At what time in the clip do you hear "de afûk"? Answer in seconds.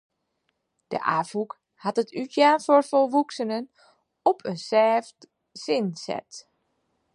0.91-1.51